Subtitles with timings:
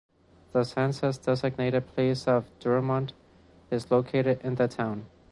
[0.51, 3.13] The census-designated place of Drummond
[3.69, 5.05] is located in the town.